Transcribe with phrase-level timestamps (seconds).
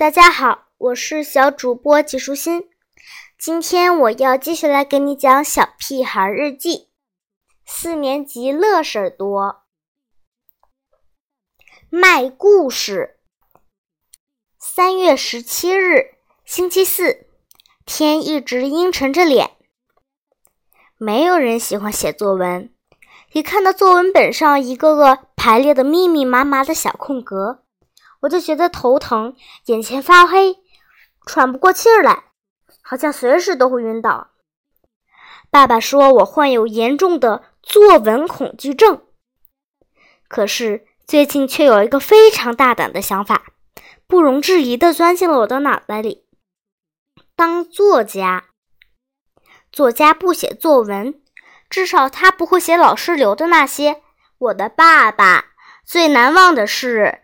[0.00, 2.70] 大家好，我是小主播季舒心。
[3.38, 6.70] 今天我要继续来给你讲《小屁孩日记》，
[7.66, 9.60] 四年级乐事儿多。
[11.90, 13.18] 卖故事。
[14.58, 16.14] 三月十七日，
[16.46, 17.26] 星期四，
[17.84, 19.50] 天一直阴沉着脸。
[20.96, 22.72] 没有人喜欢写作文，
[23.34, 27.64] 一看到作文本上一个个排列的密密麻麻的小空格。
[28.20, 29.34] 我就觉得头疼，
[29.66, 30.58] 眼前发黑，
[31.26, 32.24] 喘不过气儿来，
[32.82, 34.28] 好像随时都会晕倒。
[35.50, 39.02] 爸爸说我患有严重的作文恐惧症，
[40.28, 43.42] 可是最近却有一个非常大胆的想法，
[44.06, 46.26] 不容置疑地钻进了我的脑袋里：
[47.34, 48.44] 当作家。
[49.72, 51.22] 作家不写作文，
[51.70, 54.02] 至少他不会写老师留的那些。
[54.36, 55.46] 我的爸爸
[55.86, 57.22] 最难忘的是。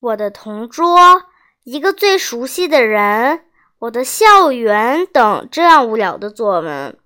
[0.00, 1.26] 我的同桌，
[1.64, 3.44] 一个最熟悉的人，
[3.80, 6.98] 我的校园等这样无聊的作文。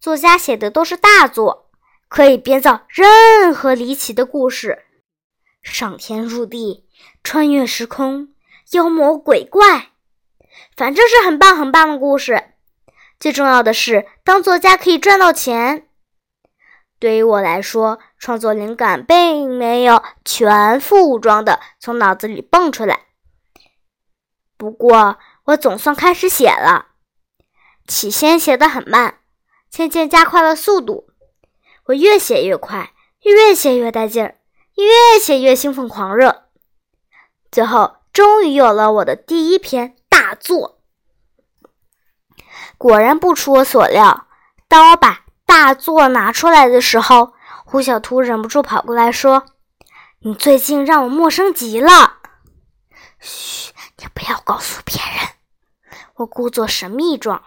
[0.00, 1.70] 作家写的都是大作，
[2.08, 4.84] 可以编造任何离奇的故事，
[5.62, 6.88] 上天入地，
[7.22, 8.34] 穿越时空，
[8.72, 9.92] 妖魔鬼怪，
[10.76, 12.54] 反正是很棒很棒的故事。
[13.20, 15.86] 最重要的是，当作家可以赚到钱。
[16.98, 23.00] 对于我来说，创作灵感并没有全副武装的从脑子里蹦出来。
[24.56, 26.86] 不过，我总算开始写了。
[27.86, 29.18] 起先写得很慢，
[29.68, 31.10] 渐渐加快了速度。
[31.88, 34.38] 我越写越快，越写越带劲儿，
[34.76, 36.44] 越写越兴奋狂热。
[37.52, 40.78] 最后，终于有了我的第一篇大作。
[42.78, 44.28] 果然不出我所料，
[44.66, 47.33] 当我把大作拿出来的时候，
[47.64, 49.46] 胡小图忍不住跑过来说
[50.20, 52.18] ：“你最近让我陌生极了。
[53.18, 55.30] ”“嘘，你不要告诉别人。”
[56.16, 57.42] 我故作神秘状。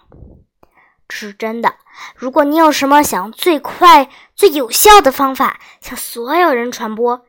[1.10, 1.76] 是真的。
[2.16, 7.26] 如果你有什么想最快、最有效的方法向所有人传播，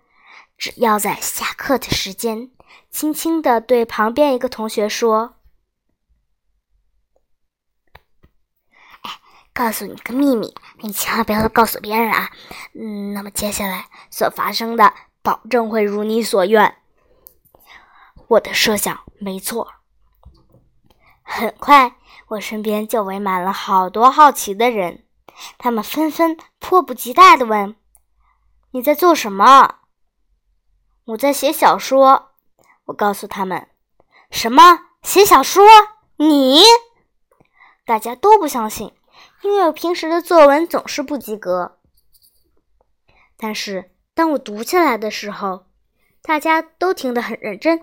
[0.56, 2.50] 只要在下课的时间，
[2.90, 5.37] 轻轻地对旁边一个同学说。
[9.58, 12.30] 告诉你个秘密，你千万不要告诉别人啊！
[12.74, 16.76] 嗯，那么接下来所发生的，保证会如你所愿。
[18.28, 19.72] 我的设想没错。
[21.24, 21.96] 很快，
[22.28, 25.04] 我身边就围满了好多好奇的人，
[25.58, 27.74] 他们纷纷迫不及待地问
[28.70, 29.80] ：“你在做什么
[31.06, 32.30] ？”“我在写小说。”
[32.86, 33.66] 我告诉他们。
[34.30, 34.82] “什么？
[35.02, 35.66] 写小说？
[36.14, 36.62] 你？”
[37.84, 38.92] 大家都不相信。
[39.42, 41.78] 因为我平时的作文总是不及格，
[43.36, 45.66] 但是当我读起来的时候，
[46.22, 47.82] 大家都听得很认真。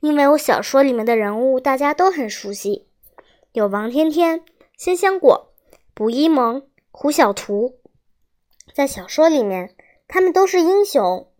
[0.00, 2.88] 因为我小说里面的人物大家都很熟悉，
[3.52, 4.44] 有王天天、
[4.76, 5.54] 鲜香果、
[5.94, 7.78] 卜一萌、胡小图，
[8.74, 9.74] 在小说里面
[10.06, 11.30] 他们都是英雄。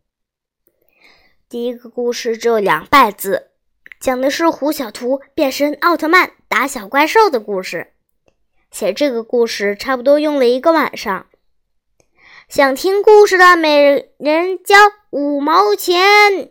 [1.49, 3.51] 第一个故事只有两百字，
[4.01, 7.94] 讲的是胡小图变身奥特曼打小怪兽的故事。
[8.75, 11.27] 写这个故事差不多用了一个晚上。
[12.49, 14.75] 想听故事的每人交
[15.11, 16.51] 五毛钱，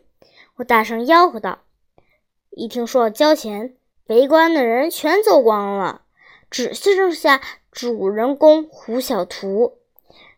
[0.55, 1.63] 我大声吆喝道。
[2.51, 3.75] 一听说要交钱，
[4.07, 6.03] 围观的人全走光了，
[6.49, 7.41] 只剩下
[7.73, 9.79] 主人公胡小图。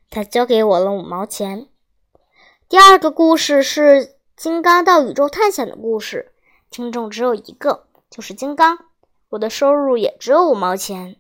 [0.09, 1.67] 他交给我了五毛钱。
[2.67, 6.31] 第二个故事是金刚到宇宙探险的故事，
[6.71, 8.85] 听众只有一个，就是金刚。
[9.29, 11.17] 我的收入也只有五毛钱。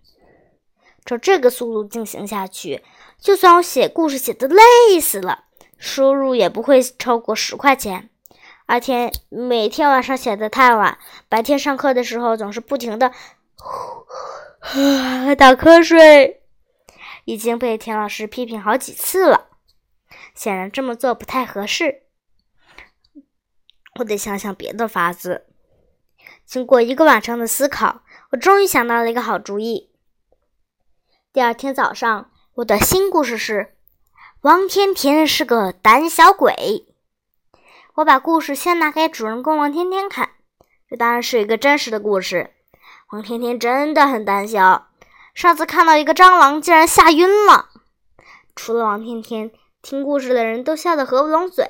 [1.05, 2.83] 照这个速度进行下去，
[3.19, 5.45] 就算我写故事写的累死了，
[5.77, 8.09] 收入也不会超过十块钱。
[8.65, 10.97] 而且每天晚上写的太晚，
[11.29, 13.11] 白天上课的时候总是不停的
[15.37, 16.41] 打瞌睡，
[17.25, 19.49] 已经被田老师批评好几次了。
[20.33, 22.01] 显然这么做不太合适，
[23.99, 25.45] 我得想想别的法子。
[26.43, 28.01] 经过一个晚上的思考，
[28.31, 29.91] 我终于想到了一个好主意。
[31.35, 33.75] 第二天早上，我的新故事是
[34.39, 36.85] 王天天是个胆小鬼。
[37.95, 40.29] 我把故事先拿给主人公王天天看，
[40.89, 42.51] 这当然是一个真实的故事。
[43.09, 44.87] 王天天真的很胆小，
[45.33, 47.67] 上次看到一个蟑螂，竟然吓晕了。
[48.55, 49.51] 除了王天天，
[49.81, 51.69] 听故事的人都笑得合不拢嘴。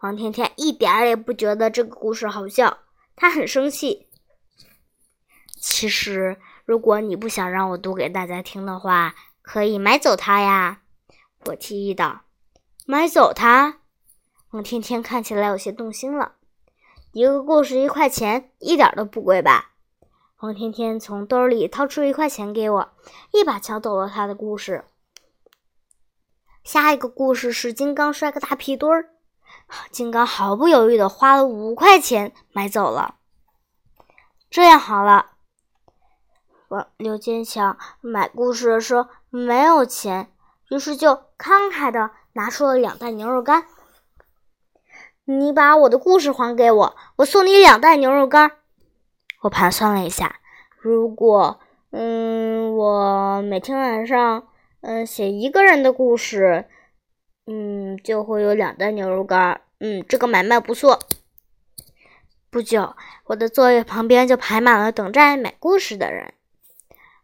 [0.00, 2.78] 王天天一点儿也不觉得这个故事好笑，
[3.14, 4.08] 他很生气。
[5.60, 6.38] 其实。
[6.70, 10.82] 如果你不想让我读给大家听的话，可以买走它呀。
[11.46, 12.20] 我提议道
[12.86, 13.80] ：“买走它。”
[14.52, 16.34] 王天天看起来有些动心了。
[17.10, 19.72] 一个故事一块钱，一点都不贵吧？
[20.36, 22.92] 黄天天从兜里掏出一块钱给我，
[23.32, 24.84] 一把抢走了他的故事。
[26.62, 29.10] 下一个故事是金刚摔个大屁墩儿，
[29.90, 33.16] 金刚毫不犹豫的花了五块钱买走了。
[34.48, 35.32] 这样好了，
[36.70, 40.30] 我刘坚强买故事的时候没有钱，
[40.70, 43.64] 于是就慷慨的拿出了两袋牛肉干。
[45.24, 48.52] 你把我的故事还给我，我送你两袋牛肉干。
[49.40, 50.36] 我盘算了一下，
[50.78, 51.58] 如果，
[51.90, 54.46] 嗯，我每天晚上，
[54.82, 56.68] 嗯，写一个人的故事，
[57.48, 59.60] 嗯，就会有两袋牛肉干。
[59.80, 61.00] 嗯，这个买卖不错。
[62.48, 62.94] 不久，
[63.24, 66.32] 我的座位旁边就排满了等待买故事的人。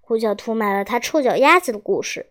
[0.09, 2.31] 胡小图买了他臭脚丫子的故事，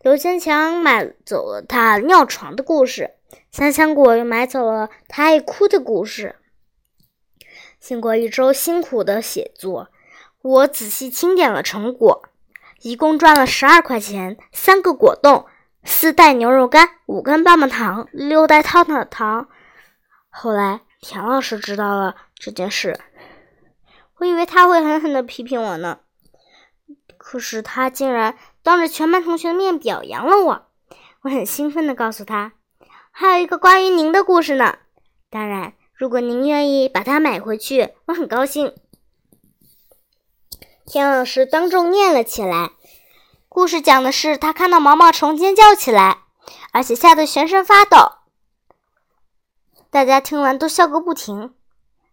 [0.00, 3.16] 刘坚强买走了他尿床的故事，
[3.50, 6.36] 香香果又买走了他爱哭的故事。
[7.80, 9.88] 经过一周辛苦的写作，
[10.40, 12.28] 我仔细清点了成果，
[12.82, 15.46] 一共赚了十二块钱，三个果冻，
[15.82, 19.48] 四袋牛肉干，五根棒棒糖，六袋套套糖。
[20.30, 22.96] 后来田老师知道了这件事，
[24.18, 25.98] 我以为他会狠狠的批评我呢，
[27.28, 30.66] 可是他竟然当着全班同学的面表扬了我。
[31.22, 32.52] 我很兴奋的告诉他，
[33.10, 34.78] 还有一个关于您的故事呢，
[35.28, 35.72] 当然。
[35.92, 38.72] 如果您愿意把它买回去，我很高兴。
[40.86, 42.70] 田老师当众念了起来。
[43.48, 46.18] 故事讲的是他看到毛毛虫尖叫起来，
[46.70, 48.18] 而且吓得全身发抖。
[49.90, 51.56] 大家听完都笑个不停。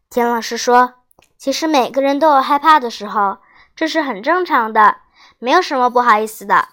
[0.09, 0.95] 田老师说
[1.37, 3.37] ：“其实每个人都有害怕的时候，
[3.75, 5.01] 这是很正常的，
[5.43, 6.69] 没有什么不好意思的。”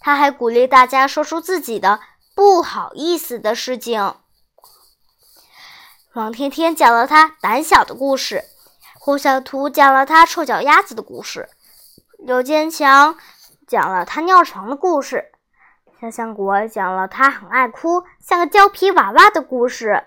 [0.00, 2.00] 他还鼓励大家说出自己的
[2.34, 4.14] 不好意思的事情。
[6.14, 8.44] 王天天讲了他胆小的故事，
[8.98, 11.48] 胡小图讲了他臭脚丫子的故事，
[12.18, 13.16] 刘坚强
[13.66, 15.32] 讲了他尿床的故事，
[16.00, 20.04] 香香果讲了他很爱哭，像个胶皮娃娃的故事。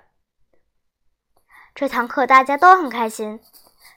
[1.73, 3.39] 这堂课大家都很开心，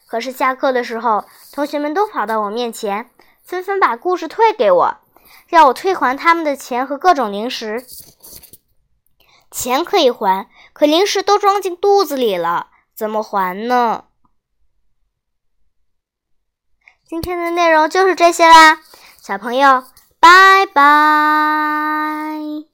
[0.07, 3.11] 可是下课的时候，同学们都跑到我面前，
[3.49, 4.99] 纷纷把故事退给我，
[5.47, 7.83] 让我退还他们的钱和各种零食。
[9.51, 14.05] 钱可以还，可零食都装进肚子里了，怎么还呢？
[17.07, 18.83] 今天的内容就是这些啦，
[19.23, 19.83] 小朋友，
[20.21, 22.68] 拜拜。